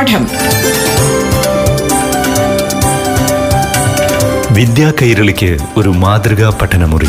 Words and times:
പാഠം. 0.00 0.24
വിദ്യാ 4.54 4.92
കൈരളിക്ക് 5.02 5.58
ഒരു 5.76 5.88
മാതൃകാ 5.88 6.58
പഠനമുറി. 6.62 7.08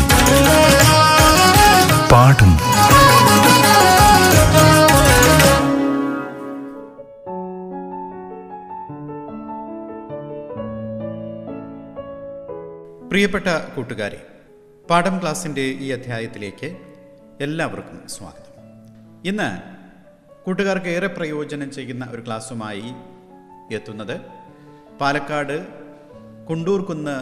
പാഠം. 2.12 2.56
പ്രിയപ്പെട്ട 13.08 13.44
കൂട്ടുകാരെ 13.76 14.26
പാഠം 14.90 15.20
ക്ലാസിന്റെ 15.20 15.60
ഈ 15.60 15.90
അധ്യായത്തിലേക്ക് 15.90 16.76
എല്ലാവർക്കും 17.40 18.00
സ്വാഗതം. 18.08 18.52
ഇന്ന് 19.28 19.81
കൂട്ടുകാർക്ക് 20.46 20.86
ഏറെ 20.86 21.06
പ്രയോജനം 21.06 21.70
ചെയ്യുന്ന 21.70 22.08
ഒരു 22.12 22.22
ക്ലാസ്സുമായി 22.26 22.82
എത്തുന്നത് 23.72 24.20
Palakkad 25.00 25.66
Kundurkunnu 26.50 27.16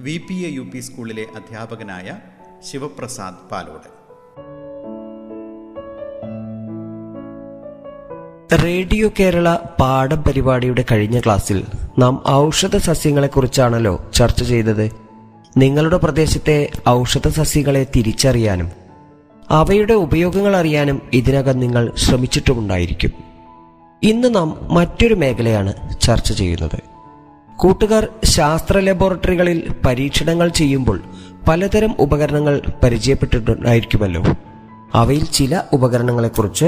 V 0.00 0.20
P 0.28 0.34
A 0.34 0.48
U 0.48 0.60
P 0.60 0.78
സ്കൂളിലെ 0.78 1.26
അധ്യാപകനായ 1.36 2.18
ശിവപ്രസാദ് 2.72 3.50
പാലോട്. 3.50 4.02
റേഡിയോ 8.64 9.10
കേരള 9.20 9.58
പാഠം 9.80 10.22
പരിപാടിയുടെ 10.22 10.84
കഴിഞ്ഞ 10.92 11.20
ക്ലാസ്സിൽ 11.20 11.64
നാം 11.98 12.22
ഔഷധ 12.28 12.76
സസ്യങ്ങളെക്കുറിച്ചാണല്ലോ 12.76 14.10
ചർച്ച 14.14 14.42
ചെയ്തത്. 14.42 14.90
നിങ്ങളുടെ 15.56 15.96
പ്രദേശത്തെ 15.96 16.70
ഔഷധ 16.88 17.28
സസ്യങ്ങളെ 17.28 17.86
തിരിച്ചറിയാനും 17.96 18.81
അവയുടെ 19.52 19.92
ഉപയോഗങ്ങൾ 19.92 20.56
അറിയാനും 20.56 21.02
ഇതിനകം 21.12 21.60
നിങ്ങൾ 21.60 21.92
ശ്രമിച്ചിട്ടുമുണ്ടായിരിക്കും. 21.96 23.10
ഇന്ന് 24.02 24.34
നാം 24.34 24.68
മറ്റൊരു 24.70 25.14
മേഖലയാണ് 25.14 25.72
ചർച്ച 26.00 26.32
ചെയ്യുന്നത്. 26.32 26.80
കൂട്ടുകാർ 27.56 28.08
ശാസ്ത്ര 28.24 28.78
ലബോറട്ടറികളിൽ 28.78 29.72
പരീക്ഷണങ്ങൾ 29.86 30.48
ചെയ്യുമ്പോൾ 30.48 31.00
പലതരം 31.48 31.94
ഉപകരണങ്ങൾ 31.98 32.62
പരിചയപ്പെട്ടിട്ടുണ്ടായിരിക്കുമല്ലോ. 32.82 34.22
അവയിൽ 34.94 35.24
ചില 35.24 35.62
ഉപകരണങ്ങളെക്കുറിച്ച് 35.72 36.64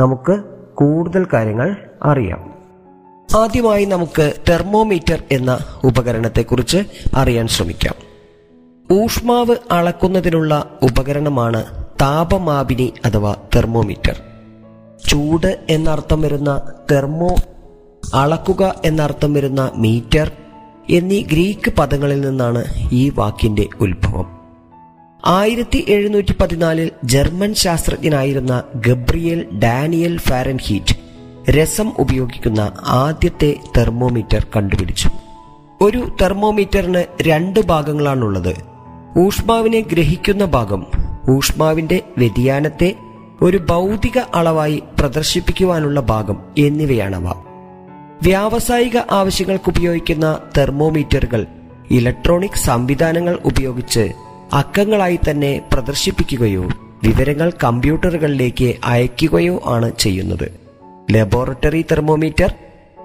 നമുക്ക് 0.00 0.42
കൂടുതൽ 0.74 1.26
കാര്യങ്ങൾ 1.32 1.76
അറിയാം. 2.02 2.54
ആദ്യമായി 3.38 3.84
നമുക്ക് 3.84 4.32
തെർമോമീറ്റർ 4.48 5.22
എന്ന 5.30 5.58
ഉപകരണത്തെക്കുറിച്ച് 5.84 6.78
അറിയാൻ 7.14 7.48
ശ്രമിക്കാം. 7.48 7.94
ഊഷ്മാവ് 9.02 9.56
അളക്കുന്നതിനുള്ള 9.70 10.78
ഉപകരണമാണ് 10.82 11.81
താപമാപിനി 12.02 12.92
അഥവാ 13.04 13.36
തെർമോമീറ്റർ. 13.56 14.20
ചൂട് 15.08 15.60
എന്നർത്ഥം 15.70 16.20
വരുന്ന 16.20 16.62
തെർമോ 16.90 17.34
അളക്കുക 18.14 18.74
എന്നർത്ഥം 18.84 19.34
വരുന്ന 19.34 19.70
മീറ്റർ 19.76 20.32
എന്നീ 20.90 21.22
ഗ്രീക്ക് 21.22 21.70
പദങ്ങളിൽ 21.70 22.20
നിന്നാണ് 22.20 22.64
ഈ 22.92 23.12
വാക്കിന്റെ 23.14 23.68
ഉത്ഭവം. 23.80 24.40
ആയിരത്തി 25.26 25.84
എഴുന്നൂറ്റി 25.88 26.34
പതിനാലിൽ 26.40 26.90
ജർമ്മൻ 27.04 27.54
ശാസ്ത്രജ്ഞനായിരുന്ന 27.54 28.62
ഗബ്രിയൽ 28.74 29.58
ഡാനിയൽ 29.58 30.18
ഫാരൻഹീറ്റ് 30.18 30.96
രസം 31.50 31.92
ഉപയോഗിക്കുന്ന 31.98 32.72
ആദ്യത്തെ 32.86 33.54
തെർമോമീറ്റർ 33.76 34.46
കണ്ടുപിടിച്ചു. 34.56 35.10
ഒരു 35.80 36.16
തെർമോമീറ്ററിന് 36.22 37.04
രണ്ട് 37.22 37.60
ഭാഗങ്ങളാണുള്ളത്. 37.60 38.54
ഊഷ്മാവിനെ 39.18 39.80
ഗ്രഹിക്കുന്ന 39.80 40.44
ഭാഗം 40.44 40.86
ഊഷ്മാവിന്റെ 41.30 42.02
വ്യതിയാനത്തെ 42.18 42.94
ഒരു 43.42 43.56
ഭൗതിക 43.56 44.18
അളവായി 44.34 44.82
പ്രദർശിപ്പിക്കുവാനുള്ള 44.98 46.00
ഭാഗം 46.00 46.42
എന്നിവയാണവ. 46.58 47.32
വ്യാവസായിക 48.22 48.98
ആവശ്യങ്ങൾക്ക് 49.10 49.68
ഉപയോഗിക്കുന്ന 49.68 50.38
തെർമോമീറ്ററുകൾ 50.58 51.46
ഇലക്ട്രോണിക് 51.90 52.58
സംവിധാനങ്ങൾ 52.64 53.38
ഉപയോഗിച്ച് 53.44 54.12
അക്കങ്ങളായി 54.52 55.18
തന്നെ 55.30 55.62
പ്രദർശിപ്പിക്കുകയോ 55.72 56.62
വിവരങ്ങൾ 57.02 57.52
കമ്പ്യൂട്ടറുകളിലേക്ക് 57.64 58.74
അയക്കുകയോ 58.84 59.62
ആണ് 59.64 59.92
ചെയ്യുന്നത്. 59.98 60.60
ലബോറട്ടറി 61.10 61.82
തെർമോമീറ്റർ 61.82 62.54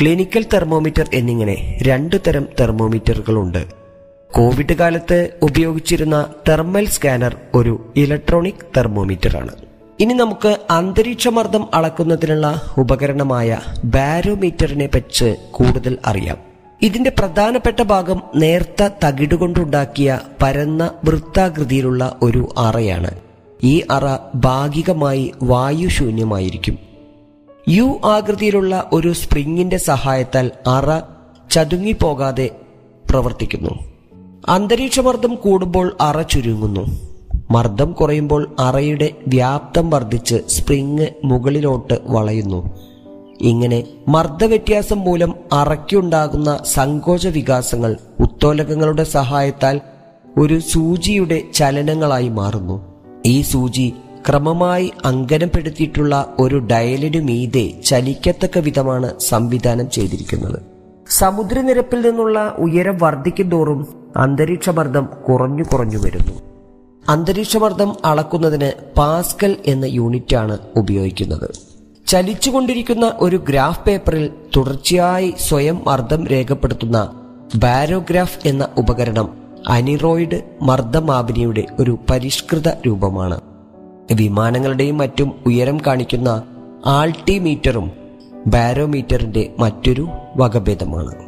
ക്ലിനിക്കൽ 0.01 0.45
തെർമോമീറ്റർ 0.53 1.09
എന്നിങ്ങനെ 1.13 1.79
രണ്ടു 1.81 2.15
തരം 2.15 2.47
തെർമോമീറ്ററുകളുണ്ട്. 2.59 3.86
കോവിഡ് 4.31 4.73
കാലത്ത് 4.73 5.29
ഉപയോഗിച്ചിരുന്ന 5.41 6.33
തെർമൽ 6.49 6.85
സ്കാനർ 6.85 7.35
ഒരു 7.53 7.93
ഇലക്ട്രോണിക് 7.95 8.65
തെർമോമീറ്ററാണ്. 8.77 9.55
ഇനി 9.99 10.13
നമുക്ക് 10.13 10.57
അന്തരീക്ഷമർദ്ദം 10.69 11.67
അളക്കുന്നതിനുള്ള 11.73 12.61
ഉപകരണമായ 12.77 13.59
ബാരോമീറ്ററിനെ 13.85 14.87
പറ്റി 14.87 15.35
കൂടുതൽ 15.51 15.97
അറിയാം. 16.05 16.37
ഇതിന്റെ 16.81 17.09
പ്രധാനപ്പെട്ട 17.09 17.81
ഭാഗം 17.81 18.21
നേർത്ത 18.35 18.89
തകിടുകൊണ്ടുണ്ടാക്കിയ 19.05 20.19
പരന്ന 20.41 20.91
വൃത്താകൃതിയിലുള്ള 21.03 22.17
ഒരു 22.21 22.53
അറയാണ്. 22.57 23.11
ഈ 23.63 23.83
അറ 23.91 24.17
ഭാഗികമായി 24.35 25.31
വായുശൂന്യമായിരിക്കും. 25.43 26.79
യു 27.69 27.99
ആകൃതിയിലുള്ള 28.05 28.89
ഒരു 28.93 29.13
സ്പ്രിങ്ങിന്റെ 29.13 29.77
സഹായത്താൽ 29.77 30.51
അറ 30.67 30.99
ചതുങ്ങിപ്പോകാതെ 31.51 32.49
പ്രവർത്തിക്കുന്നു. 33.09 33.86
അന്തരീക്ഷമർദ്ദം 34.47 35.35
കൂടുമ്പോൾ 35.35 35.97
അറ 36.01 36.21
ചുരുങ്ങുന്നു. 36.21 36.99
മർദ്ദം 37.51 37.91
കുറയുമ്പോൾ 37.91 38.55
അറയുടെ 38.59 39.11
വ്യാപ്തം 39.27 39.89
വർദ്ധിച്ച് 39.89 40.35
സ്പ്രിങ് 40.49 41.07
മുകളിലോട്ട് 41.25 41.93
വളയുന്നു. 42.05 42.79
ഇങ്ങനെ 43.41 43.83
മർദ്ദവ്യത്യാസം 44.07 44.99
മൂലം 44.99 45.33
അറയ്ക്കുണ്ടാകുന്ന 45.53 46.59
സങ്കോച 46.73 47.27
വികാസങ്ങൾ 47.27 47.97
ഉത്തോലകങ്ങളുടെ 48.19 49.03
സഹായത്താൽ 49.03 49.81
ഒരു 50.37 50.59
സൂചിയുടെ 50.59 51.41
ചലനങ്ങളായി 51.53 52.27
മാറുന്നു. 52.27 52.95
ഈ 53.25 53.41
സൂചി 53.41 53.93
ക്രമമായി 54.29 54.91
അങ്കനപ്പെടുത്തിയിട്ടുള്ള 55.05 56.35
ഒരു 56.39 56.59
ഡയലിനു 56.59 57.19
മീതെ 57.19 57.73
ചലിക്കത്തക്ക 57.85 58.57
വിധമാണ് 58.57 59.19
സംവിധാനം 59.19 59.89
ചെയ്തിരിക്കുന്നത്. 59.89 60.59
സമുദ്രനിരപ്പിൽ 61.09 62.01
നിന്നുള്ള 62.01 62.55
ഉയരം 62.59 62.97
വർദ്ധിക്കുന്തോറും 62.97 64.06
അന്തരീക്ഷമർദ്ദം 64.17 65.09
കുറഞ്ഞു 65.29 65.63
കുറഞ്ഞു 65.63 65.97
വരുന്നു. 65.97 66.41
അന്തരീക്ഷമർദ്ദം 67.09 67.95
അളക്കുന്നതിന് 68.05 68.71
പാസ്കൽ 68.97 69.57
എന്ന 69.65 69.85
യൂണിറ്റാണ് 69.85 70.57
ഉപയോഗിക്കുന്നത്. 70.75 71.49
ചലിച്ചുകൊണ്ടിരിക്കുന്ന 72.07 73.13
ഒരു 73.19 73.35
ഗ്രാഫ് 73.35 73.85
പേപ്പറിൽ 73.85 74.31
തുടർച്ചയായി 74.55 75.33
സ്വയം 75.39 75.81
മർദ്ദം 75.87 76.27
രേഖപ്പെടുത്തുന്ന 76.27 77.21
ബാരോഗ്രാഫ് 77.55 78.47
എന്ന 78.47 78.67
ഉപകരണം 78.77 79.37
അനിറോയിഡ് 79.67 80.43
മർദ്ദമാപിനിയുടെ 80.61 81.65
ഒരു 81.79 81.97
പരിഷ്കൃത 82.09 82.67
രൂപമാണ്. 82.67 83.41
വിമാനങ്ങളുടെയും 84.13 84.97
മറ്റും 84.97 85.31
ഉയരം 85.45 85.77
കാണിക്കുന്ന 85.87 86.43
ആൾട്ടിമീറ്ററും 86.85 87.91
ബാരോമീറ്ററിന്റെ 88.47 89.53
മറ്റൊരു 89.59 90.07
വകഭേദമാണ്. 90.37 91.26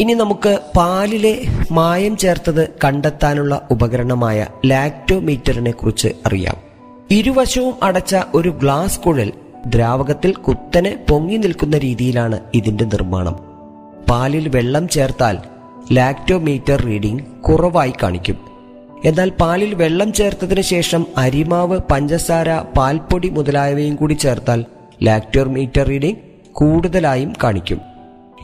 ഇനി 0.00 0.12
നമുക്ക് 0.12 0.60
പാലിലെ 0.76 1.40
മായം 1.70 2.16
ചേർത്തത് 2.16 2.68
കണ്ടെത്താനുള്ള 2.84 3.68
ഉപകരണമായ 3.70 4.46
ലാക്ടോമീറ്ററിനെ 4.66 5.70
കുറിച്ച് 5.70 6.08
അറിയാം. 6.26 6.56
ഇരുവശവും 7.10 7.74
അടച്ച 7.82 8.16
ഒരു 8.34 8.48
ഗ്ലാസ് 8.48 9.00
കുഴൽ 9.00 9.32
ദ്രാവകത്തിൽ 9.66 10.32
കുത്തനെ 10.32 11.06
പൊങ്ങി 11.10 11.36
നിൽക്കുന്ന 11.36 11.78
രീതിയിലാണ് 11.78 12.40
ഇതിന്റെ 12.54 12.84
നിർമ്മാണം. 12.84 13.36
പാലിൽ 14.10 14.48
വെള്ളം 14.48 14.88
ചേർത്താൽ 14.88 15.38
ലാക്ടോമീറ്റർ 15.92 16.84
റീഡിംഗ് 16.84 17.24
കുറവായി 17.24 17.92
കാണിക്കും. 18.02 18.36
എന്നാൽ 19.04 19.30
പാലിൽ 19.30 19.74
വെള്ളം 19.74 20.12
ചേർത്തതിന് 20.12 20.60
ശേഷം 20.60 21.06
അരിമാവ് 21.16 21.80
പഞ്ചസാര 21.90 22.58
പാൽപ്പൊടി 22.58 23.28
മുതലായവയും 23.28 23.96
കൂടി 23.96 24.14
ചേർത്താൽ 24.14 24.64
ലാക്ടോമീറ്റർ 25.02 25.86
റീഡിംഗ് 25.88 26.18
കൂടുതലായും 26.52 27.32
കാണിക്കും. 27.44 27.80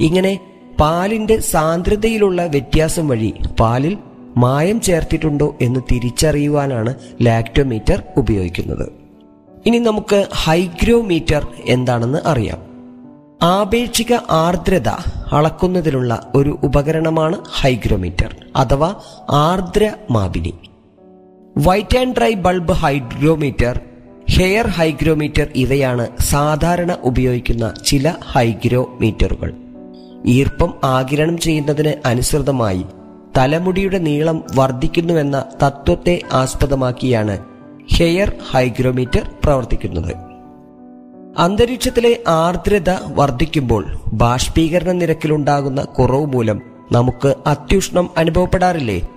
ഇങ്ങനെ 0.01 0.39
പാലിന്റെ 0.81 1.41
സാന്ദ്രതയിലുള്ള 1.41 2.47
വ്യത്യാസം 2.47 3.09
വഴി 3.09 3.35
പാലിൽ 3.61 3.99
മായം 4.37 4.81
ചേർത്തിട്ടുണ്ടോ 4.81 5.57
എന്ന് 5.61 5.81
തിരിച്ചറിയുവാനാണ് 5.93 6.95
ലാക്ടോമീറ്റർ 7.23 8.03
ഉപയോഗിക്കുന്നത്. 8.17 8.93
ഇനി 9.67 9.79
നമുക്ക് 9.79 10.27
ഹൈഗ്രോമീറ്റർ 10.35 11.47
എന്താണെന്ന് 11.65 12.19
അറിയാം. 12.27 12.59
ആപേക്ഷിക 13.43 14.15
ആർദ്രത 14.31 14.89
അളക്കുന്നതിനുള്ള 15.33 16.33
ഒരു 16.35 16.59
ഉപകരണമാണ് 16.63 17.37
ഹൈഗ്രോമീറ്റർ 17.61 18.37
അഥവാ 18.57 18.95
ആർദ്ര 19.31 19.93
മാപിനി. 20.11 20.55
White 21.59 21.99
and 21.99 22.17
dry 22.17 22.35
bulb 22.35 22.73
hygrometer 22.73 23.81
hair 24.31 24.67
hygrometer 24.67 25.49
ഇവയാണ് 25.55 26.09
സാധാരണ 26.21 26.97
ഉപയോഗിക്കുന്ന 27.05 27.75
ചില 27.87 28.15
ഹൈഗ്രോമീറ്ററുകൾ. 28.23 29.70
ഈർപ്പം 30.27 30.75
ആകിരണം 30.85 31.39
ചെയ്യുന്നതിന് 31.39 31.93
അനുസൃതമായി 32.05 32.85
തലമുടിയുടെ 33.39 33.99
നീളം 33.99 34.45
വർദ്ധിക്കുന്നുവെന്ന 34.55 35.45
തത്വത്തെ 35.63 36.21
ആസ്പദമാക്കിയാണ് 36.33 37.39
ഹെയർ 37.93 38.33
ഹൈഗ്രോമീറ്റർ 38.51 39.31
പ്രവർത്തിക്കുന്നത്. 39.45 40.15
അന്തരീക്ഷത്തിലെ 41.39 42.19
ആർദ്രത 42.29 42.91
വർദ്ധിക്കുമ്പോൾ 43.15 43.87
ബാഷ്പീകരണ 44.13 44.93
നിരക്കിലുണ്ടാകുന്ന 44.93 45.83
കുറവ് 45.83 46.27
മൂലം 46.27 46.63
നമുക്ക് 46.93 47.35
അത്യുഷ്ണം 47.47 48.11
അനുഭവപ്പെടാറില്ലേ? 48.17 49.09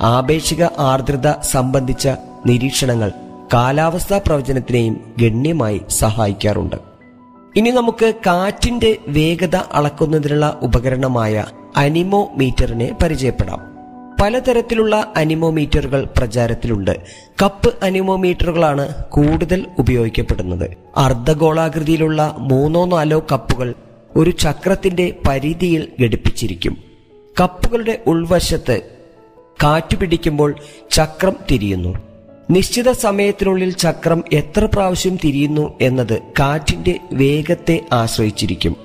ആപേക്ഷിക 0.00 0.64
ആർദ്രത 0.64 1.32
സംബന്ധിച്ച 1.40 2.08
നിരീക്ഷണങ്ങൾ 2.46 3.12
കാലാവസ്ഥാ 3.54 4.20
പ്രവചനത്തിനെയും 4.26 5.14
ഗണ്യമായി 5.18 5.80
സഹായിക്കാറുണ്ട്. 5.88 6.87
ഇനി 7.56 7.70
നമുക്ക് 7.70 8.14
കാറ്റിന്റെ 8.26 8.96
വേഗത 9.08 9.56
അളക്കുന്നതിനുള്ള 9.56 10.58
ഉപകരണമായ 10.62 11.46
അനിമോമീറ്ററിനെ 11.76 12.96
പരിചയപ്പെടാം. 13.02 13.78
പലതരത്തിലുള്ള 14.22 15.12
അനിമോമീറ്ററുകൾ 15.16 16.08
പ്രചാരത്തിലുണ്ട്. 16.16 16.90
കപ്പ് 17.42 17.74
അനിമോമീറ്ററുകളാണ് 17.82 18.94
കൂടുതൽ 19.04 19.66
ഉപയോഗിക്കപ്പെടുന്നത്. 19.78 20.70
അർദ്ധഗോളാകൃതിയിലുള്ള 20.96 22.34
മൂന്നോ 22.38 22.86
നാലോ 22.86 23.26
കപ്പുകൾ 23.32 23.74
ഒരു 24.16 24.30
ചക്രത്തിന്റെ 24.30 25.16
പരിധിയിൽ 25.28 25.88
ഘടിപ്പിച്ചിരിക്കും. 26.02 26.76
കപ്പുകളുടെ 27.40 28.02
ഉൾവശത്ത് 28.06 28.80
കാറ്റു 29.62 29.96
പിടിക്കുമ്പോൾ 29.96 30.54
ചക്രം 30.90 31.36
തിരിയുന്നു. 31.50 32.07
നിശ്ചിത 32.50 32.92
സമയത്തിനുള്ളിൽ 32.92 33.70
ചക്രം 33.70 34.24
എത്ര 34.32 34.64
പ്രാവശ്യം 34.64 35.16
തിരിയുന്നു 35.24 35.72
എന്നത് 35.80 36.22
കാറ്റിന്റെ 36.40 37.00
വേഗത്തെ 37.12 37.80
ആശ്രയിച്ചിരിക്കും. 37.92 38.76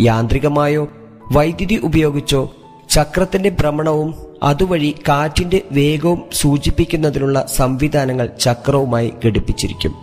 യാന്ത്രികമായോ 0.00 0.88
വൈദ്യുതി 1.32 1.80
ഉപയോഗിച്ചോ 1.84 2.54
ചക്രത്തിന്റെ 2.90 3.48
ഭ്രമണവും 3.48 4.14
അതുവഴി 4.42 4.94
കാറ്റിന്റെ 5.08 5.62
വേഗവും 5.72 6.22
സൂചിപ്പിക്കുന്നതിനുള്ള 6.32 7.46
സംവിധാനങ്ങൾ 7.56 8.26
ചക്രവുമായി 8.40 9.12
ഘടിപ്പിച്ചിരിക്കും. 9.24 9.94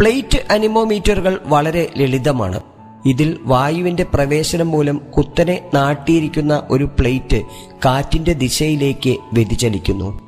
പ്ലേറ്റ് 0.00 0.38
അനിമോമീറ്ററുകൾ 0.50 1.40
വളരെ 1.44 1.90
ലളിതമാണ്. 1.96 2.60
ഇതിൽ 3.06 3.38
വായുവിന്റെ 3.42 4.04
പ്രവേശനം 4.04 4.68
മൂലം 4.68 5.00
കുത്തനെ 5.16 5.62
നാട്ടിയിരിക്കുന്ന 5.74 6.62
ഒരു 6.70 6.84
പ്ലേറ്റ് 6.84 7.42
കാറ്റിന്റെ 7.84 8.32
ദിശയിലേക്ക് 8.32 9.16
വ്യതിചലിക്കുന്നു. 9.32 10.25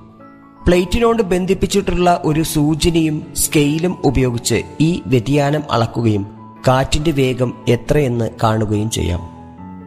പ്ലേറ്റിനോട് 0.69 1.23
ബന്ധിപ്പിച്ചിട്ടുള്ള 1.23 2.23
ഒരു 2.25 2.43
സൂചനയും 2.43 3.27
സ്കെയിലും 3.37 3.99
ഉപയോഗിച്ച് 4.05 4.63
ഈ 4.81 5.03
വ്യതിയാനം 5.07 5.63
അളക്കുകയും 5.71 6.27
കാറ്റിന്റെ 6.69 7.11
വേഗം 7.11 7.65
എത്രയെന്ന് 7.69 8.31
കാണുകയും 8.43 8.91
ചെയ്യാം. 8.91 9.21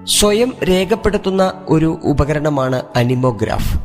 സ്വയം 0.08 0.54
രേഖപ്പെടുത്തുന്ന 0.64 1.54
ഒരു 1.68 2.00
ഉപകരണമാണ് 2.04 2.84
അനിമോഗ്രാഫ്. 2.96 3.80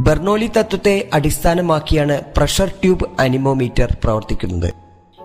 ബെർണോലി 0.00 0.46
തത്വത്തെ 0.46 1.08
അടിസ്ഥാനമാക്കിയാണ് 1.12 2.22
പ്രഷർ 2.36 2.68
ട്യൂബ് 2.68 3.04
അനിമോമീറ്റർ 3.20 3.96
പ്രവർത്തിക്കുന്നത്. 4.04 4.74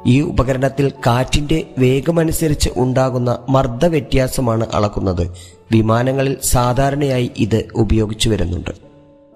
ഈ 0.06 0.22
ഉപകരണത്തിൽ 0.22 0.90
കാറ്റിന്റെ 0.90 1.68
വേഗമനുസരിച്ച് 1.78 2.70
ഉണ്ടാകുന്ന 2.78 3.40
മർദ്ദ 3.50 3.86
വ്യത്യാസമാണ് 3.86 4.68
അളക്കുന്നത്. 4.74 5.32
വിമാനങ്ങളിൽ 5.72 6.38
സാധാരണയായി 6.44 7.32
ഇത് 7.38 7.64
ഉപയോഗിച്ചു 7.76 8.30
വരുന്നുണ്ട്. 8.30 8.83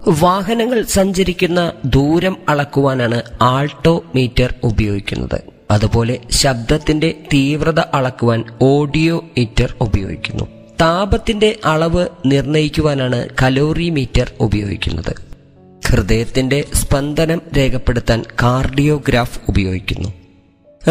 വാഹനങ്ങൾ 0.08 0.82
സഞ്ചരിക്കുന്ന 0.82 1.72
ദൂരം 1.84 2.36
അളക്കുവാനാണ് 2.48 3.22
ആൾട്ടോ 3.42 4.04
മീറ്റർ 4.14 4.54
ഉപയോഗിക്കുന്നത്. 4.62 5.40
അതുപോലെ 5.70 6.18
ശബ്ദത്തിന്റെ 6.30 7.14
തീവ്രത 7.32 7.80
അളക്കുവാൻ 7.80 8.44
ഓഡിയോ 8.62 9.24
മീറ്റർ 9.38 9.74
ഉപയോഗിക്കുന്നു. 9.80 10.44
താപത്തിന്റെ 10.80 11.58
അളവ് 11.64 12.06
നിർണയിക്കുവാനാണ് 12.26 13.28
കലോറി 13.42 13.90
മീറ്റർ 13.90 14.32
ഉപയോഗിക്കുന്നത്. 14.40 15.14
ഹൃദയത്തിന്റെ 15.86 16.64
സ്പന്ദനം 16.74 17.42
രേഖപ്പെടുത്താൻ 17.56 18.24
കാർഡിയോഗ്രാഫ് 18.42 19.40
ഉപയോഗിക്കുന്നു. 19.48 20.08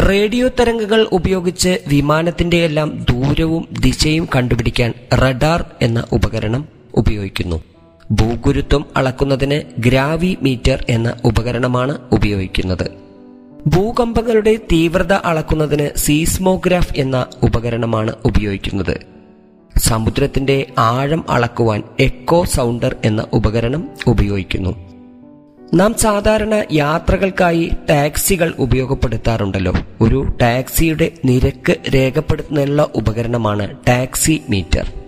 റേഡിയോ 0.10 0.48
തരംഗങ്ങൾ 0.48 1.08
ഉപയോഗിച്ച് 1.12 1.80
വിമാനത്തിന്റെ 1.88 2.58
എല്ലാം 2.58 3.06
ദൂരവും 3.10 3.68
ദിശയും 3.80 4.30
കണ്ടുപിടിക്കാൻ 4.36 4.94
റഡാർ 5.14 5.66
എന്ന 5.82 6.04
ഉപകരണം 6.12 6.68
ഉപയോഗിക്കുന്നു. 6.94 7.64
ഭൂഗുരുത്വം 8.12 8.86
അളക്കുന്നതിന് 8.96 9.82
ഗ്രാവി 9.82 10.38
മീറ്റർ 10.42 10.86
എന്ന 10.90 11.14
ഉപകരണമാണ് 11.26 11.98
ഉപയോഗിക്കുന്നത്. 12.12 12.92
ഭൂകമ്പങ്ങളുടെ 13.68 14.60
തീവ്രത 14.72 15.14
അളക്കുന്നതിന് 15.14 15.90
സീസ്മോഗ്രാഫ് 15.98 16.94
എന്ന 16.98 17.26
ഉപകരണമാണ് 17.44 18.14
ഉപയോഗിക്കുന്നത്. 18.26 18.98
സമുദ്രത്തിന്റെ 19.78 20.66
ആഴം 20.78 21.32
അളക്കുവാൻ 21.32 21.84
എക്കോ 22.00 22.44
സൗണ്ടർ 22.44 22.96
എന്ന 23.06 23.28
ഉപകരണം 23.34 23.90
ഉപയോഗിക്കുന്നു. 24.08 24.88
നാം 25.74 25.94
സാധാരണ 25.94 26.64
യാത്രകൾക്കായി 26.74 27.72
ടാക്സികൾ 27.90 28.54
ഉപയോഗപ്പെടുത്താറുണ്ടല്ലോ. 28.60 29.74
ഒരു 30.02 30.38
ടാക്സിയുടെ 30.42 31.12
നിരക്ക് 31.26 31.78
രേഖപ്പെടുത്തുന്നതിനുള്ള 31.96 32.90
ഉപകരണമാണ് 32.96 33.76
ടാക്സി 33.88 34.42
മീറ്റർ. 34.50 35.07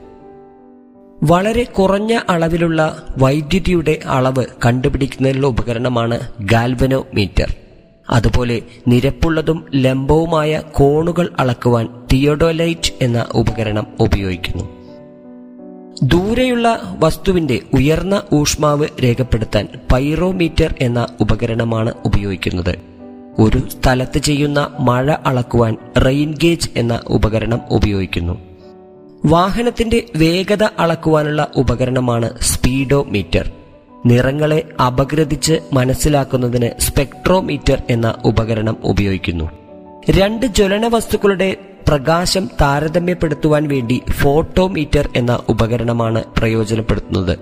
വളരെ 1.23 1.63
കുറഞ്ഞ 1.63 2.19
അളവിലുള്ള 2.29 3.03
വൈദ്യുതിയുടെ 3.17 3.99
അളവ് 4.05 4.45
കണ്ടുപിടിക്കുന്നതിനുള്ള 4.65 5.47
ഉപകരണമാണ് 5.47 6.19
ഗാൽവനോ 6.39 7.07
മീറ്റർ 7.13 7.55
അതുപോലെ 8.09 8.61
നിരപ്പുള്ളതും 8.87 9.65
ലംബവുമായ 9.75 10.63
കോണുകൾ 10.71 11.29
അളക്കുവാൻ 11.39 11.89
തിയോഡോലൈറ്റ് 12.13 12.91
എന്ന 13.01 13.25
ഉപകരണം 13.31 13.87
ഉപയോഗിക്കുന്നു. 13.99 14.63
ദൂരെയുള്ള 16.03 16.81
വസ്തുവിന്റെ 16.99 17.59
ഉയർന്ന 17.73 18.23
ഊഷ്മാവ് 18.33 18.87
രേഖപ്പെടുത്താൻ 19.03 19.67
പൈറോമീറ്റർ 19.93 20.75
എന്ന 20.81 21.07
ഉപകരണമാണ് 21.19 21.93
ഉപയോഗിക്കുന്നത്. 22.05 22.75
ഒരു 23.41 23.69
സ്ഥലത്ത് 23.69 24.19
ചെയ്യുന്ന 24.19 24.71
മഴ 24.79 25.11
അളക്കുവാൻ 25.25 25.77
റെയിൻഗേജ് 26.05 26.69
എന്ന 26.75 26.99
ഉപകരണം 27.07 27.61
ഉപയോഗിക്കുന്നു. 27.71 28.48
വാഹനത്തിന്റെ 29.25 30.05
വേഗത 30.15 30.63
അളക്കുവാനുള്ള 30.63 31.47
ഉപകരണമാണ് 31.55 32.39
സ്പീഡോ 32.41 33.03
മീറ്റർ 33.03 33.51
നിറങ്ങളെ 34.05 34.69
അപഗ്രഥിച്ച് 34.87 35.59
മനസ്സിലാക്കുന്നതിന് 35.73 36.81
സ്പെക്ട്രോമീറ്റർ 36.81 37.83
എന്ന 37.89 38.15
ഉപകരണം 38.25 38.77
ഉപയോഗിക്കുന്നു. 38.83 39.49
രണ്ട് 40.09 40.45
ജ്വലന 40.45 40.87
വസ്തുക്കളുടെ 40.87 41.55
പ്രകാശം 41.87 42.49
താരതമ്യപ്പെടുത്തുവാൻ 42.61 43.67
വേണ്ടി 43.67 44.01
ഫോട്ടോമീറ്റർ 44.11 45.09
എന്ന 45.15 45.39
ഉപകരണമാണ് 45.49 46.23
പ്രയോജനപ്പെടുത്തുന്നത്. 46.37 47.39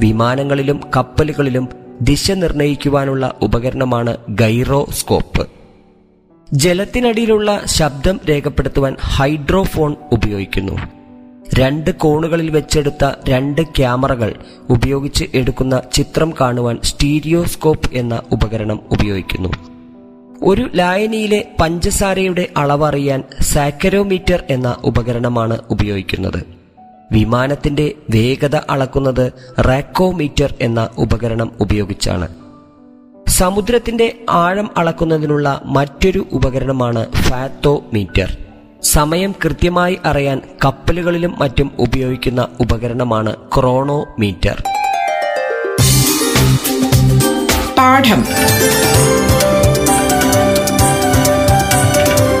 വിമാനങ്ങളിലും 0.00 0.80
കപ്പലുകളിലും 0.96 1.68
ദിശ 2.00 2.30
നിർണയിക്കുവാനുള്ള 2.30 3.34
ഉപകരണമാണ് 3.42 4.16
ഗൈറോസ്കോപ്പ്. 4.28 5.46
ജലത്തിനടിയിലുള്ള 6.52 7.62
ശബ്ദം 7.64 8.20
രേഖപ്പെടുത്തുവാൻ 8.28 8.96
ഹൈഡ്രോഫോൺ 9.00 9.96
ഉപയോഗിക്കുന്നു. 10.12 10.95
രണ്ട് 11.58 11.90
കോണുകളിൽ 11.90 12.50
വെച്ചെടുത്ത 12.50 13.10
രണ്ട് 13.28 13.62
ക്യാമറകൾ 13.62 14.34
ഉപയോഗിച്ച് 14.70 15.24
എടുക്കുന്ന 15.34 15.82
ചിത്രം 15.92 16.32
കാണുവാൻ 16.40 16.78
സ്റ്റീരിയോസ്കോപ്പ് 16.84 17.94
എന്ന 17.94 18.22
ഉപകരണം 18.32 18.80
ഉപയോഗിക്കുന്നു. 18.90 19.48
ഒരു 20.42 20.70
ലായനിയിലെ 20.74 21.48
പഞ്ചസാരയുടെ 21.60 22.48
അളവറിയാൻ 22.56 23.22
സാക്കരോമീറ്റർ 23.40 24.44
എന്ന 24.50 24.76
ഉപകരണമാണ് 24.84 25.58
ഉപയോഗിക്കുന്നത്. 25.70 26.44
വിമാനത്തിന്റെ 27.12 27.94
വേഗത 28.10 28.56
അളക്കുന്നത് 28.56 29.32
റാക്കോമീറ്റർ 29.60 30.54
എന്ന 30.60 30.88
ഉപകരണം 30.98 31.52
ഉപയോഗിച്ചാണ്. 31.60 32.28
സമുദ്രത്തിന്റെ 33.28 34.24
ആഴം 34.30 34.70
അളക്കുന്നതിനുള്ള 34.76 35.62
മറ്റൊരു 35.64 36.26
ഉപകരണമാണ് 36.32 37.12
ഫാത്തോമീറ്റർ. 37.12 38.45
സമയം 38.82 39.34
കൃത്യമായി 39.44 39.98
അറിയാൻ 40.04 40.40
കപ്പലുകളിലും 40.64 41.34
മറ്റും 41.38 41.70
ഉപയോഗിക്കുന്ന 41.78 42.48
ഉപകരണമാണ് 42.60 43.36
ക്രോണോമീറ്റർ. 43.36 44.62
പാഠം. 47.78 48.24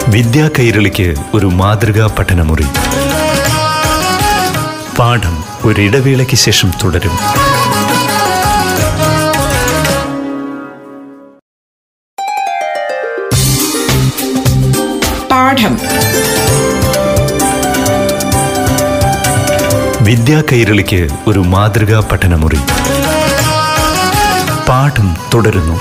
വിദ്യാ 0.08 0.50
കൈരളിക്ക് 0.58 1.14
ഒരു 1.34 1.46
മാതൃകാ 1.46 2.06
പഠനമുറി. 2.18 2.66
പാഠം 4.98 5.44
ഒരിടവേളയ്ക്ക് 5.64 6.34
ശേഷം 6.34 6.72
തുടരും. 6.84 7.16
പാഠം. 15.30 15.95
വിദ്യാ 20.06 20.42
കൈരളിക്ക് 20.52 21.08
ഒരു 21.26 21.38
മാതൃകാ 21.38 22.08
പഠനമുറി. 22.12 22.56
പാഠം 24.68 25.16
തുടരുന്നു. 25.34 25.74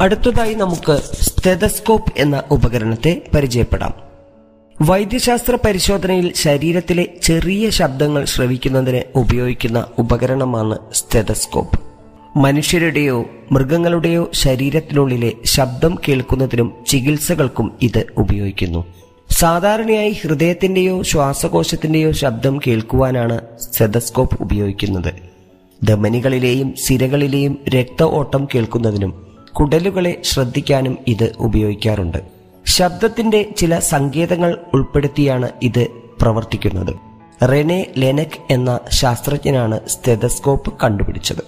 അടുത്തതായി 0.00 0.54
നമുക്ക് 0.54 1.00
സ്റ്റെതസ്കോപ്പ് 1.22 2.12
എന്ന 2.16 2.42
ഉപകരണത്തെ 2.50 3.22
പരിചയപ്പെടാം. 3.34 3.94
വൈദ്യശാസ്ത്ര 4.82 5.58
പരിശോധനയിൽ 5.64 6.32
ശരീരത്തിലെ 6.34 7.06
ചെറിയ 7.22 7.70
ശബ്ദങ്ങൾ 7.70 8.24
ശ്രവിക്കുന്നതിന് 8.24 9.00
ഉപയോഗിക്കുന്ന 9.14 9.86
ഉപകരണമാണ് 9.98 10.78
സ്റ്റെതസ്കോപ്പ്. 10.94 11.87
മനുഷ്യരുടെയോ 12.36 13.24
മൃഗങ്ങളുടെയോ 13.52 14.30
ശരീരത്തിനുള്ളിലെ 14.34 15.32
ശബ്ദം 15.44 15.98
കേൾക്കുന്നതിനും 16.08 16.72
ചികിത്സകൾക്കും 16.86 17.72
ഇത് 17.82 18.06
ഉപയോഗിക്കുന്നു. 18.18 18.84
സാധാരണയായി 19.30 20.16
ഹൃദയത്തിന്റെയോ 20.22 21.02
ശ്വാസകോശത്തിന്റെയോ 21.02 22.12
ശബ്ദം 22.12 22.60
കേൾക്കുവാനാണ് 22.66 23.40
സെതസ്കോപ്പ് 23.72 24.42
ഉപയോഗിക്കുന്നത്. 24.42 25.14
ധമനികളിലെയും 25.84 26.74
സിരകളിലെയും 26.76 27.58
രക്ത 27.68 28.02
ഓട്ടം 28.02 28.48
കേൾക്കുന്നതിനും 28.54 29.26
കുടലുകളെ 29.52 30.22
ശ്രദ്ധിക്കാനും 30.24 30.98
ഇത് 31.06 31.32
ഉപയോഗിക്കാറുണ്ട്. 31.38 32.18
ശബ്ദത്തിന്റെ 32.66 33.54
ചില 33.56 33.78
സങ്കേതങ്ങൾ 33.78 34.58
ഉൾപ്പെടുത്തിയാണ് 34.74 35.48
ഇത് 35.62 35.86
പ്രവർത്തിക്കുന്നത്. 36.20 36.94
റെനെ 37.50 37.86
ലെനക് 37.98 38.38
എന്ന 38.50 38.80
ശാസ്ത്രജ്ഞനാണ് 38.90 39.80
സ്റ്റെതസ്കോപ്പ് 39.88 40.74
കണ്ടുപിടിച്ചത്. 40.84 41.42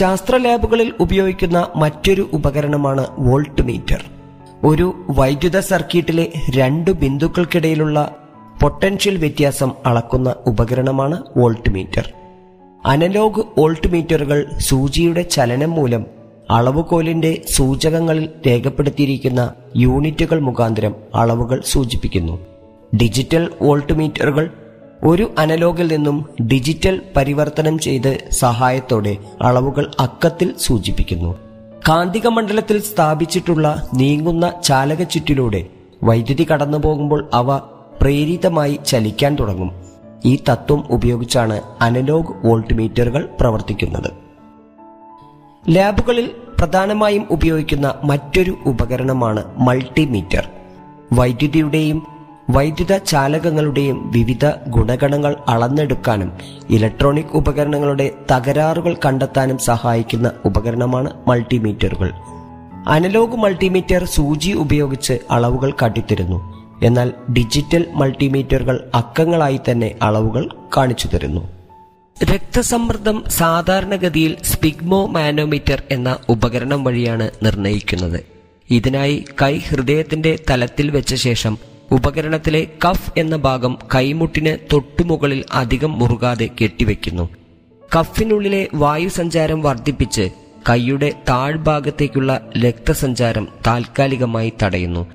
ശാസ്ത്ര 0.00 0.36
ലാബുകളിൽ 0.36 0.92
ഉപയോഗിക്കുന്ന 1.00 1.68
മറ്റൊരു 1.76 2.30
ഉപകരണമാണ് 2.32 3.06
വോൾട്ട് 3.18 3.62
മീറ്റർ 3.62 4.04
ഒരു 4.64 5.06
വൈദ്യുത 5.10 5.58
സർക്യൂട്ടിലെ 5.58 6.32
രണ്ടു 6.56 6.90
ബിന്ദുക്കൾക്കിടയിലുള്ള 6.90 8.16
പൊട്ടൻഷ്യൽ 8.62 9.16
വ്യത്യാസം 9.16 9.72
അളക്കുന്ന 9.86 10.34
ഉപകരണമാണ് 10.46 11.22
വോൾട്ട് 11.36 11.70
മീറ്റർ 11.70 12.12
അനലോഗ് 12.84 13.40
വോൾട്ട് 13.58 13.88
മീറ്ററുകൾ 13.88 14.50
സൂചിയുടെ 14.58 15.22
ചലനം 15.22 15.70
മൂലം 15.70 16.06
അളവുകോലിന്റെ 16.50 17.42
സൂചകങ്ങളിൽ 17.48 18.28
രേഖപ്പെടുത്തിയിരിക്കുന്ന 18.46 19.54
യൂണിറ്റുകൾ 19.76 20.40
മുഖാന്തരം 20.40 20.94
അളവുകൾ 21.14 21.62
സൂചിപ്പിക്കുന്നു. 21.66 22.46
ഡിജിറ്റൽ 22.96 23.50
വോൾട്ട് 23.62 23.92
മീറ്ററുകൾ 23.92 24.50
ഒരു 25.04 25.30
അനലോഗിൽ 25.38 25.96
നിന്നും 25.96 26.26
ഡിജിറ്റൽ 26.42 27.02
പരിവർത്തനം 27.16 27.78
ചെയ്ത് 27.78 28.18
സഹായത്തോടെ 28.30 29.16
അളവുകൾ 29.42 29.90
അക്കത്തിൽ 30.00 30.54
സൂചിപ്പിക്കുന്നു. 30.58 31.36
കാന്തിക 31.88 32.26
മണ്ഡലത്തിൽ 32.26 32.82
സ്ഥാപിച്ചിട്ടുള്ള 32.82 33.88
നീങ്ങുന്ന 33.94 34.52
ചാലക 34.64 35.02
ചുറ്റിലൂടെ 35.02 35.66
വൈദ്യുതി 36.02 36.46
കടന്നു 36.52 36.78
പോകുമ്പോൾ 36.78 37.30
അവ 37.34 37.56
പ്രേരിതമായി 38.02 38.78
ചലിക്കാൻ 38.86 39.36
തുടങ്ങും. 39.36 39.70
ഈ 40.24 40.38
തത്വം 40.48 40.84
ഉപയോഗിച്ചാണ് 40.90 41.62
അനലോഗ് 41.80 42.46
വോൾട്ട് 42.46 42.74
മീറ്ററുകൾ 42.74 43.28
പ്രവർത്തിക്കുന്നത്. 43.40 44.10
ലാബുകളിൽ 45.68 46.30
പ്രധാനമായും 46.58 47.26
ഉപയോഗിക്കുന്ന 47.30 47.94
മറ്റൊരു 48.04 48.58
ഉപകരണമാണ് 48.66 49.44
മൾട്ടിമീറ്റർ. 49.58 50.48
വൈദ്യുതിയുടെയും 51.12 52.06
വൈദ്യുത 52.52 52.96
ചാലകങ്ങളുടെയും 52.96 54.10
വിവിധ 54.10 54.44
ഗുണഗണങ്ങൾ 54.68 55.36
അളന്നെടുക്കാനും 55.48 56.32
ഇലക്ട്രോണിക് 56.70 57.34
ഉപകരണങ്ങളുടെ 57.34 58.10
തകരാറുകൾ 58.32 58.96
കണ്ടെത്താനും 59.06 59.58
സഹായിക്കുന്ന 59.58 60.32
ഉപകരണമാണ് 60.44 61.10
മൾട്ടിമീറ്ററുകൾ. 61.28 62.10
അനലോഗ് 62.88 63.36
മൾട്ടിമീറ്റർ 63.36 64.04
സൂചി 64.04 64.50
ഉപയോഗിച്ച് 64.52 65.18
അളവുകൾ 65.30 65.70
കാട്ടിത്തരുന്നു. 65.82 66.38
എന്നാൽ 66.84 67.12
ഡിജിറ്റൽ 67.32 67.86
മൾട്ടിമീറ്ററുകൾ 67.94 68.90
അക്കങ്ങളായി 68.94 69.60
തന്നെ 69.70 69.94
അളവുകൾ 70.02 70.48
കാണിച്ചു 70.76 71.08
തരുന്നു. 71.08 71.42
രക്തസമ്മർദ്ദം 72.24 73.24
സാധാരണഗതിയിൽ 73.28 74.36
സ്പിഗ്മോ 74.42 75.06
മാനോമീറ്റർ 75.06 75.82
എന്ന 75.90 76.16
ഉപകരണം 76.28 76.84
വഴിയാണ് 76.84 77.30
നിർണയിക്കുന്നത് 77.42 78.20
ഇതിനായി 78.70 79.24
കൈ 79.42 79.58
ഹൃദയത്തിന്റെ 79.58 80.38
തലത്തിൽ 80.50 80.90
വെച്ച 80.90 81.14
ശേഷം 81.14 81.69
ഉപകരണത്തിലെ 81.90 82.66
കഫ് 82.88 83.12
എന്ന 83.16 83.36
ഭാഗം 83.36 83.78
കൈമുട്ടിന് 83.94 84.56
തൊട്ടുമുകളിൽ 84.72 85.44
അധികം 85.52 85.98
മുറുകാതെ 85.98 86.50
കെട്ടിവെക്കുന്നു. 86.62 87.28
കഫിനുള്ളിലെ 87.98 88.68
വായുസഞ്ചാരം 88.74 89.62
വർദ്ധിപ്പിച്ച് 89.62 90.30
കൈയുടെ 90.70 91.12
താഴ്ഭാഗത്തേക്കുള്ള 91.28 92.50
രക്തസഞ്ചാരം 92.64 93.48
താൽക്കാലികമായി 93.66 94.52
തടയുന്നു. 94.62 95.06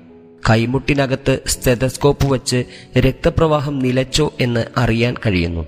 കൈമുട്ടിനകത്ത് 0.50 1.40
സ്റ്റെതസ്കോപ്പ് 1.46 2.26
വച്ച് 2.26 2.64
രക്തപ്രവാഹം 2.98 3.78
നിലച്ചോ 3.78 4.32
എന്ന് 4.40 4.64
അറിയാൻ 4.76 5.14
കഴിയുന്നു. 5.26 5.66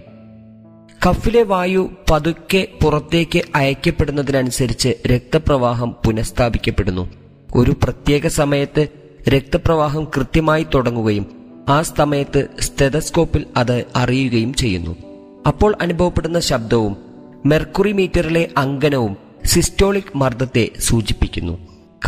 കഫിലെ 1.09 1.43
വായു 1.43 1.91
പതുക്കെ 2.11 2.69
പുറത്തേക്ക് 2.83 3.43
അയക്കപ്പെടുന്നതിനനുസരിച്ച് 3.55 4.89
രക്തപ്രവാഹം 5.07 5.97
പുനഃസ്ഥാപിക്കപ്പെടുന്നു. 6.07 7.11
ഒരു 7.55 7.75
പ്രത്യേക 7.83 8.27
സമയത്ത് 8.27 8.89
രക്തപ്രവാഹം 9.29 10.05
കൃത്യമായി 10.05 10.67
തുടങ്ങുകയും 10.75 11.27
ആ 11.69 11.83
സമയത്ത് 11.83 12.49
സ്റ്റെതസ്കോപ്പിൽ 12.61 13.47
അത് 13.57 13.85
അറിയുകയും 13.97 14.55
ചെയ്യുന്നു. 14.55 14.97
അപ്പോൾ 15.47 15.77
അനുഭവപ്പെടുന്ന 15.81 16.41
ശബ്ദവും 16.41 16.97
മെർക്കുറി 17.47 17.93
മീറ്ററിലെ 17.93 18.49
അങ്കനവും 18.57 19.17
സിസ്റ്റോളിക് 19.45 20.17
മർദ്ദത്തെ 20.17 20.69
സൂചിപ്പിക്കുന്നു. 20.79 21.59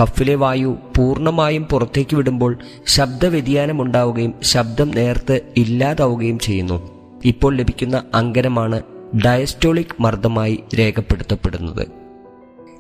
കഫിലെ 0.00 0.35
വായു 0.35 0.79
പൂർണമായും 0.97 1.64
പുറത്തേക്ക് 1.64 2.17
വിടുമ്പോൾ 2.17 2.59
ശബ്ദ 2.87 3.26
വ്യതിയാനമുണ്ടാവുകയും 3.26 4.35
ശബ്ദം 4.43 4.90
നേർത്ത് 4.90 5.40
ഇല്ലാതാവുകയും 5.57 6.38
ചെയ്യുന്നു. 6.38 6.90
ഇപ്പോൾ 7.25 7.57
ലഭിക്കുന്ന 7.57 8.02
അങ്കനമാണ് 8.14 8.83
ഡയസ്റ്റോളിക് 9.25 10.02
മർദ്ദമായി 10.02 10.62
രേഖപ്പെടുത്തപ്പെടുന്നത്. 10.79 11.87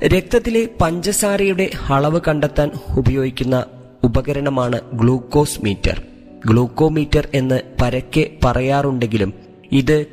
രക്തത്തിലെ 0.06 0.68
പഞ്ചസാരയുടെ 0.80 1.70
അളവ് 1.92 2.20
കണ്ടെത്താൻ 2.28 2.70
ഉപയോഗിക്കുന്ന 2.98 3.64
ഉപകരണമാണ് 4.04 4.80
ഗ്ലൂക്കോസ് 4.94 5.64
മീറ്റർ 5.64 6.02
ഗ്ലൂക്കോമീറ്റർ 6.46 7.28
എന്ന് 7.34 7.60
പരക്കെ 7.82 8.30
പറയാറുണ്ടെങ്കിലും 8.44 9.34
ഇത് 9.72 10.06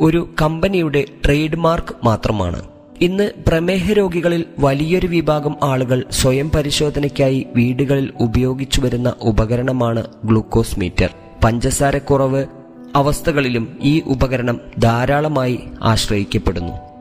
ഒരു 0.00 0.34
കമ്പനിയുടെ 0.42 1.04
ട്രേഡ് 1.24 1.56
മാർക്ക് 1.56 1.94
മാത്രമാണ്. 2.04 2.62
ഇന്ന് 3.00 3.30
പ്രമേഹ 3.48 3.92
രോഗികളിൽ 3.92 4.44
വലിയൊരു 4.58 5.06
വിഭാഗം 5.06 5.56
ആളുകൾ 5.62 6.04
സ്വയം 6.10 6.50
പരിശോധനയ്ക്കായി 6.50 7.46
വീടുകളിൽ 7.56 8.12
ഉപയോഗിച്ചു 8.20 8.80
വരുന്ന 8.80 9.14
ഉപകരണമാണ് 9.20 10.06
ഗ്ലൂക്കോസ് 10.24 10.80
മീറ്റർ 10.80 11.14
പഞ്ചസാരക്കുറവ് 11.44 12.46
അവസ്ഥകളിലും 12.94 13.78
ഈ 13.82 14.02
ഉപകരണം 14.06 14.60
ധാരാളമായി 14.78 15.60
ആശ്രയിക്കപ്പെടുന്നു. 15.82 16.93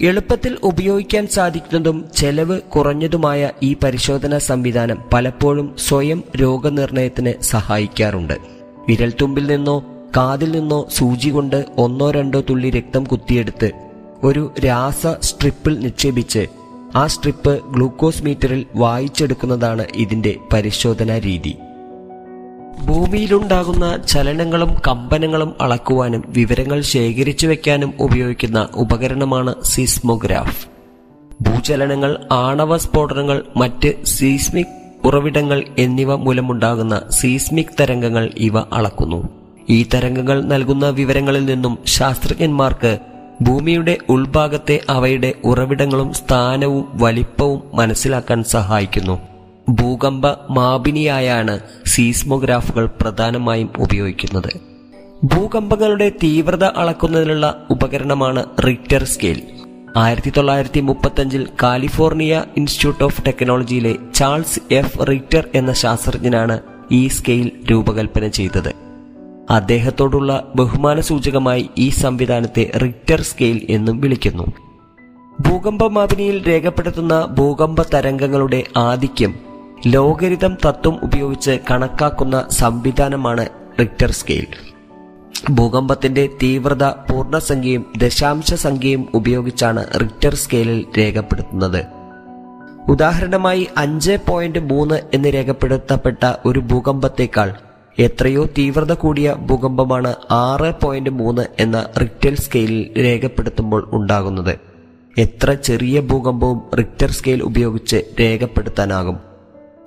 എളുപ്പത്തിൽ 0.00 0.58
ഉപയോഗിക്കാൻ 0.62 1.26
സാധിക്കുന്നതും 1.26 2.04
ചെലവ് 2.16 2.60
കുറഞ്ഞതുമായ 2.60 3.50
ഈ 3.62 3.76
പരിശോധനാ 3.84 4.38
സംവിധാനം 4.38 4.98
പലപ്പോഴും 5.12 5.76
സ്വയം 5.88 6.24
രോഗനിർണയത്തിന് 6.36 7.42
സഹായിക്കാറുണ്ട്. 7.42 8.34
വിരൽത്തുമ്പിൽ 8.88 9.46
നിന്നോ 9.46 9.84
കാതിൽ 10.16 10.50
നിന്നോ 10.50 10.88
സൂചി 10.96 11.28
കൊണ്ട് 11.28 11.64
ഒന്നോ 11.78 12.10
രണ്ടോ 12.10 12.40
തുള്ളി 12.40 12.70
രക്തം 12.70 13.04
കുത്തിയെടുത്ത് 13.04 13.72
ഒരു 14.22 14.52
രാസ 14.66 15.06
സ്ട്രിപ്പിൽ 15.22 15.78
നിക്ഷേപിച്ച് 15.78 16.46
ആ 16.94 17.06
സ്ട്രിപ്പ് 17.06 17.60
ഗ്ലൂക്കോസ് 17.72 18.22
മീറ്ററിൽ 18.22 18.66
വായിച്ചെടുക്കുന്നതാണ് 18.74 19.84
ഇതിന്റെ 19.94 20.36
പരിശോധനാ 20.52 21.18
രീതി. 21.18 21.56
ഭൂമിയിലുണ്ടാകുന്ന 22.82 24.02
ചലനങ്ങളും 24.06 24.74
കമ്പനങ്ങളും 24.88 25.54
അളക്കുവാനും 25.60 26.24
വിവരങ്ങൾ 26.26 26.80
ശേഖരിച്ചു 26.80 27.46
വെക്കാനും 27.46 27.94
ഉപയോഗിക്കുന്ന 28.00 28.68
ഉപകരണമാണ് 28.74 29.54
സീസ്മോഗ്രാഫ്. 29.62 30.66
ഭൂചലനങ്ങൾ 31.42 32.20
ആണവ 32.32 32.76
സ്ഫോടനങ്ങൾ 32.76 33.42
മറ്റ് 33.56 34.04
സീസ്മിക് 34.04 34.66
ഉറവിടങ്ങൾ 35.04 35.64
എന്നിവ 35.78 36.14
മൂലമുണ്ടാകുന്ന 36.14 37.02
സീസ്മിക് 37.10 37.82
തരംഗങ്ങൾ 37.82 38.30
ഇവ 38.36 38.58
അളക്കുന്നു. 38.58 39.28
ഈ 39.70 39.86
തരംഗങ്ങൾ 39.94 40.42
നൽകുന്ന 40.42 40.88
വിവരങ്ങളിൽ 40.88 41.44
നിന്നും 41.44 41.78
ശാസ്ത്രജ്ഞന്മാർക്ക് 41.86 42.98
ഭൂമിയുടെ 43.42 43.98
ഉൾഭാഗത്തെ 44.08 44.80
അവയുടെ 44.90 45.34
ഉറവിടങ്ങളും 45.44 46.12
സ്ഥാനവും 46.12 46.88
വലിപ്പവും 46.94 47.62
മനസ്സിലാക്കാൻ 47.74 48.44
സഹായിക്കുന്നു. 48.44 49.33
ഭൂകമ്പ 49.68 50.26
മാപിനിയായാണ് 50.50 51.60
സീസ്മോഗ്രാഫുകൾ 51.86 52.90
പ്രധാനമായും 53.00 53.70
ഉപയോഗിക്കുന്നത്. 53.78 54.60
ഭൂകമ്പങ്ങളുടെ 55.24 56.08
തീവ്രത 56.08 56.64
അളക്കുന്നതിനുള്ള 56.64 57.66
ഉപകരണമാണ് 57.70 58.44
റിക്ടർ 58.66 59.04
സ്കെയിൽ. 59.04 59.42
ആയിരത്തി 59.96 60.32
തൊള്ളായിരത്തി 60.36 60.80
മുപ്പത്തഞ്ചിൽ 60.80 61.48
കാലിഫോർണിയ 61.62 62.44
ഇൻസ്റ്റിറ്റ്യൂട്ട് 62.56 63.04
ഓഫ് 63.04 63.26
ടെക്നോളജിയിലെ 63.26 63.96
ചാൾസ് 64.14 64.74
എഫ് 64.74 65.06
റിക്ടർ 65.06 65.48
എന്ന 65.54 65.72
ശാസ്ത്രജ്ഞനാണ് 65.72 66.60
ഈ 66.92 67.08
സ്കെയിൽ 67.08 67.50
രൂപകൽപ്പന 67.70 68.26
ചെയ്തത്. 68.28 68.72
അദ്ദേഹത്തോടുള്ള 69.50 70.52
ബഹുമാന 70.56 71.00
സൂചകമായി 71.00 71.70
ഈ 71.78 71.88
സംവിധാനത്തെ 71.88 72.70
റിക്ടർ 72.82 73.20
സ്കെയിൽ 73.20 73.66
എന്നും 73.70 74.00
വിളിക്കുന്നു. 74.00 74.46
ഭൂകമ്പ 75.40 75.86
മാപിനിയിൽ 75.86 76.48
രേഖപ്പെടുത്തുന്ന 76.48 77.26
ഭൂകമ്പ 77.26 77.82
തരംഗങ്ങളുടെ 77.82 78.64
ആധിക്യം 78.76 79.53
ലോകരിതം 79.86 80.56
തത്വം 80.66 81.00
ഉപയോഗിച്ച് 81.02 81.58
കണക്കാക്കുന്ന 81.70 82.46
സംവിധാനമാണ് 82.50 83.48
റിക്ടർ 83.80 84.10
സ്കെയിൽ 84.10 84.46
ഭൂകമ്പത്തിന്റെ 85.50 86.28
തീവ്രത 86.42 86.84
പൂർണസംഖ്യയും 86.84 87.92
ദശാംശ 87.98 88.54
സംഖ്യയും 88.54 89.08
ഉപയോഗിച്ചാണ് 89.14 89.86
റിക്ടർ 90.00 90.34
സ്കെയിലിൽ 90.34 90.86
രേഖപ്പെടുത്തുന്നത്. 90.98 91.86
ഉദാഹരണമായി 92.88 93.68
അഞ്ച് 93.76 94.18
പോയിന്റ് 94.28 94.58
മൂന്ന് 94.58 95.00
എന്ന് 95.14 95.28
രേഖപ്പെടുത്തപ്പെട്ട 95.28 96.32
ഒരു 96.44 96.58
ഭൂകമ്പത്തേക്കാൾ 96.58 97.54
എത്രയോ 97.98 98.44
തീവ്രത 98.58 98.92
കൂടിയ 98.92 99.32
ഭൂകമ്പമാണ് 99.32 100.14
ആറ് 100.30 100.74
പോയിന്റ് 100.82 101.10
മൂന്ന് 101.10 101.42
എന്ന 101.58 101.86
റിക്ടർ 102.00 102.34
സ്കെയിലിൽ 102.34 103.04
രേഖപ്പെടുത്തുമ്പോൾ 103.04 103.88
ഉണ്ടാകുന്നത്. 103.92 104.58
എത്ര 105.18 105.52
ചെറിയ 105.52 106.00
ഭൂകമ്പവും 106.00 106.62
റിക്ടർ 106.78 107.10
സ്കെയിൽ 107.10 107.42
ഉപയോഗിച്ച് 107.42 107.96
രേഖപ്പെടുത്താനാകും? 108.20 109.33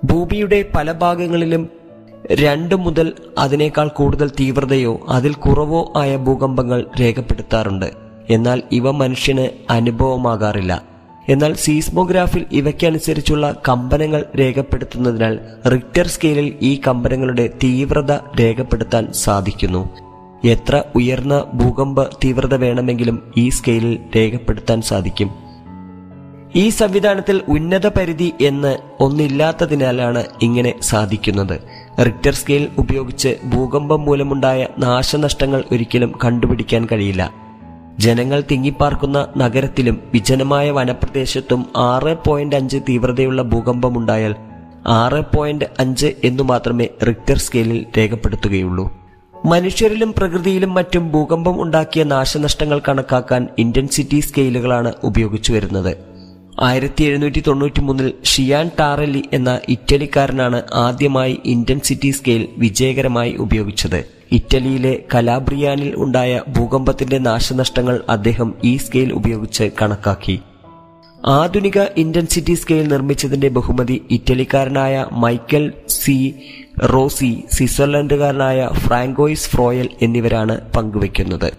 ഭൂമിയുടെ 0.04 0.70
പല 0.76 0.92
ഭാഗങ്ങളിലും 0.92 1.70
രണ്ട് 2.32 2.76
മുതൽ 2.76 3.14
അതിനേക്കാൾ 3.38 3.88
കൂടുതൽ 3.88 4.30
തീവ്രതയോ 4.30 5.00
അതിൽ 5.10 5.34
കുറവോ 5.34 5.94
ആയ 5.98 6.18
ഭൂകമ്പങ്ങൾ 6.18 6.86
രേഖപ്പെടുത്താറുണ്ട്. 7.00 7.86
എന്നാൽ 8.30 8.62
ഇവ 8.72 8.92
മനുഷ്യന് 8.92 9.48
അനുഭവമാകാറില്ല. 9.70 10.84
എന്നാൽ 11.30 11.54
സീസ്മോഗ്രാഫിൽ 11.54 12.46
ഇവയ്ക്കനുസരിച്ചുള്ള 12.52 13.62
കമ്പനങ്ങൾ 13.70 14.26
രേഖപ്പെടുത്തുന്നതിനാൽ 14.40 15.40
റിക്ടർ 15.70 16.08
സ്കെയിലിൽ 16.08 16.54
ഈ 16.62 16.82
കമ്പനങ്ങളുടെ 16.88 17.50
തീവ്രത 17.64 18.12
രേഖപ്പെടുത്താൻ 18.12 19.14
സാധിക്കുന്നു. 19.14 19.90
എത്ര 20.46 20.84
ഉയർന്ന 20.96 21.46
ഭൂകമ്പ 21.54 22.04
തീവ്രത 22.04 22.56
വേണമെങ്കിലും 22.56 23.34
ഈ 23.38 23.50
സ്കെയിലിൽ 23.50 24.00
രേഖപ്പെടുത്താൻ 24.16 24.82
സാധിക്കും. 24.82 25.47
ഈ 26.56 26.70
സംവിധാനത്തിൽ 26.70 27.42
ഉന്നത 27.48 27.88
പരിധി 27.88 28.34
എന്ന് 28.42 28.78
ഒന്നില്ലാത്തതിനാലാണ് 29.00 30.24
ഇങ്ങനെ 30.42 30.74
സാധിക്കുന്നത്. 30.82 31.60
റിക്ടർ 32.06 32.34
സ്കെയിൽ 32.34 32.68
ഉപയോഗിച്ച് 32.78 33.36
ഭൂകമ്പം 33.46 34.02
മൂലമുണ്ടായ 34.02 34.68
നാശനഷ്ടങ്ങൾ 34.80 35.64
ഒരിക്കലും 35.72 36.14
കണ്ടുപിടിക്കാൻ 36.26 36.88
കഴിയില്ല. 36.92 37.34
ജനങ്ങൾ 38.00 38.44
തിങ്ങിപ്പാർക്കുന്ന 38.52 39.28
നഗരത്തിലും 39.38 40.00
വിജനമായ 40.14 40.72
വനപ്രദേശത്തും 40.72 41.66
ആറ് 41.78 42.18
പോയിന്റ് 42.28 42.56
അഞ്ച് 42.56 42.78
തീവ്രതയുള്ള 42.90 43.42
ഭൂകമ്പമുണ്ടായാൽ 43.42 44.36
ആറ് 44.88 45.24
പോയിന്റ് 45.36 45.66
അഞ്ച് 45.80 46.14
എന്നു 46.24 46.44
മാത്രമേ 46.44 46.88
റിക്ടർ 47.08 47.38
സ്കെയിലിൽ 47.38 47.86
രേഖപ്പെടുത്തുകയുള്ളൂ. 47.98 48.98
മനുഷ്യരിലും 49.46 50.14
പ്രകൃതിയിലും 50.18 50.74
മറ്റും 50.74 51.12
ഭൂകമ്പം 51.12 51.62
ഉണ്ടാക്കിയ 51.62 52.04
നാശനഷ്ടങ്ങൾ 52.04 52.82
കണക്കാക്കാൻ 52.90 53.48
ഇന്റൻസിറ്റി 53.58 54.20
സ്കെയിലുകളാണ് 54.20 54.94
ഉപയോഗിച്ചു 55.04 55.54
വരുന്നത്. 55.54 56.17
ആയിരത്തി 56.60 57.04
എഴുന്നൂറ്റി 57.04 57.44
തൊണ്ണൂറ്റി 57.48 57.82
മൂന്നിൽ 57.82 58.14
ഷിയാൻ 58.24 58.72
ടാറലി 58.80 59.24
എന്ന 59.34 59.60
ഇറ്റലിക്കാരനാണ് 59.70 60.64
ആദ്യമായി 60.74 61.40
ഇന്റൻസിറ്റി 61.46 62.10
സ്കെയിൽ 62.10 62.48
വിജയകരമായി 62.58 63.34
ഉപയോഗിച്ചത്. 63.34 64.06
ഇറ്റലിയിലെ 64.32 65.04
കലാബ്രിയാനിൽ 65.16 65.94
ഉണ്ടായ 65.98 66.42
ഭൂകമ്പത്തിന്റെ 66.48 67.18
നാശനഷ്ടങ്ങൾ 67.18 68.02
അദ്ദേഹം 68.10 68.54
ഈ 68.64 68.78
സ്കെയിൽ 68.78 69.14
ഉപയോഗിച്ച് 69.14 69.72
കണക്കാക്കി. 69.82 70.40
ആധുനിക 71.26 71.80
ഇന്റൻസിറ്റി 71.98 72.54
സ്കെയിൽ 72.54 72.88
നിർമ്മിച്ചതിന്റെ 72.88 73.48
ബഹുമതി 73.48 74.06
ഇറ്റലിക്കാരനായ 74.12 75.06
മൈക്കൽ 75.12 75.74
സി 75.90 76.34
റോസി 76.80 77.44
സ്വിറ്റ്സർലൻഡുകാരനായ 77.52 78.70
ഫ്രാങ്കോയിസ് 78.74 79.50
ഫ്രോയൽ 79.50 79.90
എന്നിവരാണ് 80.02 80.72
പങ്കുവയ്ക്കുന്നത്. 80.72 81.54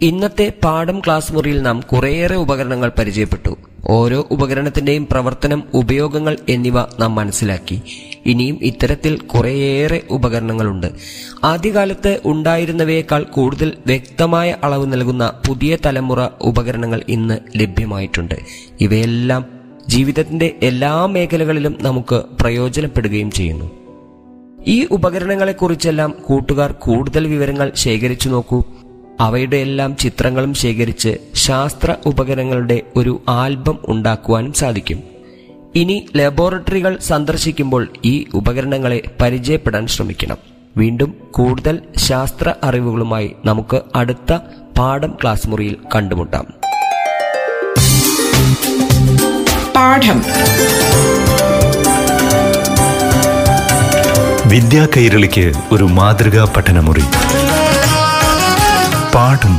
ഇന്നത്തെ 0.00 0.52
പാഠം 0.64 1.00
ക്ലാസ് 1.00 1.32
മുറിയിൽ 1.32 1.62
നാം 1.62 1.80
കുറേയേറെ 1.80 2.36
ഉപകരണങ്ങൾ 2.36 2.92
പരിചയപ്പെട്ടു. 2.98 3.56
ഓരോ 3.86 4.26
ഉപകരണത്തിന്റെയും 4.30 5.06
പ്രവർത്തനം 5.10 5.62
ഉപയോഗങ്ങൾ 5.74 6.36
എന്നിവ 6.48 6.80
നാം 6.80 7.14
മനസ്സിലാക്കി. 7.14 7.80
ഇനിയും 8.26 8.58
ഇത്തരത്തിൽ 8.62 9.16
കുറേയേറെ 9.16 10.02
ഉപകരണങ്ങളുണ്ട്. 10.10 10.86
ആദ്യകാലത്ത് 11.44 12.20
ഉണ്ടായിരുന്നവയേക്കാൾ 12.24 13.22
കൂടുതൽ 13.22 13.72
വ്യക്തമായ 13.86 14.56
അളവ് 14.64 14.92
നൽകുന്ന 14.92 15.32
പുതിയ 15.48 15.76
തലമുറ 15.86 16.28
ഉപകരണങ്ങൾ 16.40 17.02
ഇന്ന് 17.08 17.38
ലഭ്യമായിട്ടുണ്ട്. 17.56 18.34
ഇവയെല്ലാം 18.80 19.44
ജീവിതത്തിന്റെ 19.88 20.54
എല്ലാ 20.62 21.06
മേഖലകളിലും 21.06 21.76
നമുക്ക് 21.80 22.22
പ്രയോജനപ്പെടുകയും 22.40 23.30
ചെയ്യുന്നു. 23.30 23.70
ഈ 24.66 24.86
ഉപകരണങ്ങളെക്കുറിച്ചെല്ലാം 24.90 26.14
കൂട്ടുകാർ 26.22 26.72
കൂടുതൽ 26.72 27.26
വിവരങ്ങൾ 27.26 27.72
ശേഖരിച്ചു 27.74 28.28
നോക്കൂ. 28.28 28.62
അവയുടെ 29.20 29.56
എല്ലാം 29.56 29.96
ചിത്രങ്ങളും 29.96 30.54
ശേഖരിച്ച് 30.54 31.16
ശാസ്ത്ര 31.34 31.94
ഉപകരണങ്ങളുടെ 32.06 32.82
ഒരു 32.96 33.22
ആൽബം 33.28 33.78
ഉണ്ടാക്കുവാനും 33.84 34.52
സാധിക്കും. 34.52 35.02
ഇനി 35.74 36.06
ലബോറട്ടറികൾ 36.16 36.98
സന്ദർശിക്കുമ്പോൾ 37.02 37.88
ഈ 38.04 38.26
ഉപകരണങ്ങളെ 38.34 39.02
പരിചയപ്പെടാൻ 39.22 39.86
ശ്രമിക്കണം. 39.86 40.36
വീണ്ടും 40.76 41.14
കൂടുതൽ 41.30 41.78
ശാസ്ത്ര 41.96 42.54
അറിവുകളുമായി 42.64 43.32
നമുക്ക് 43.44 43.80
അടുത്ത 43.94 44.38
പാഠം 44.78 45.18
ക്ലാസ് 45.22 45.50
മുറിയിൽ 45.50 45.76
കണ്ടുമുട്ടാം. 45.94 46.46
പാഠം. 49.76 50.22
വിദ്യാ 54.50 54.88
കൈരളിക്ക് 54.96 55.52
ഒരു 55.72 55.84
മാതൃകാ 55.84 56.52
പഠനമുറി. 56.56 57.02
പാഠം 59.14 59.54